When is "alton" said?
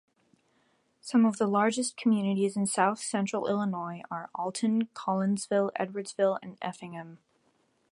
4.33-4.87